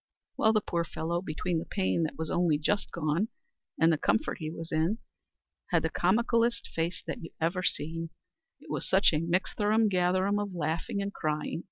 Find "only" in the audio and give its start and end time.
2.31-2.57